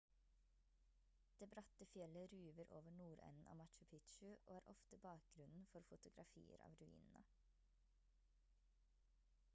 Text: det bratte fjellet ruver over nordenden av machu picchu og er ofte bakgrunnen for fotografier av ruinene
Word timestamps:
det 1.39 1.47
bratte 1.49 1.85
fjellet 1.85 2.31
ruver 2.33 2.65
over 2.77 2.89
nordenden 3.01 3.45
av 3.53 3.59
machu 3.61 3.85
picchu 3.93 4.27
og 4.31 4.55
er 4.57 4.67
ofte 4.75 5.01
bakgrunnen 5.05 5.69
for 5.75 5.87
fotografier 5.93 6.65
av 6.71 6.81
ruinene 6.83 7.25